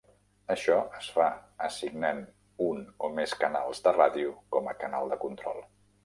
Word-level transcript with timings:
Això 0.51 0.75
es 0.99 1.07
fa 1.17 1.25
assignant 1.67 2.21
un 2.67 2.81
o 3.07 3.09
més 3.19 3.35
canals 3.43 3.83
de 3.89 3.93
ràdio 3.99 4.31
com 4.57 4.71
a 4.71 4.75
canal 4.85 5.13
de 5.13 5.19
control. 5.27 5.61